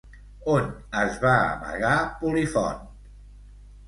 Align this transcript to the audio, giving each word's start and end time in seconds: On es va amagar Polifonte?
On 0.51 0.69
es 1.01 1.19
va 1.25 1.33
amagar 1.41 1.91
Polifonte? 2.21 3.13